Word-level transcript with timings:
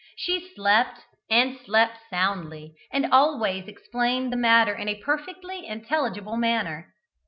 She 0.15 0.51
slept; 0.55 0.99
and 1.29 1.59
slept 1.63 1.99
soundly, 2.09 2.73
and 2.91 3.05
always 3.13 3.67
explained 3.67 4.33
the 4.33 4.35
matter 4.35 4.73
in 4.73 4.87
a 4.89 4.95
perfectly 4.99 5.67
intelligible 5.67 6.37
manner. 6.37 6.95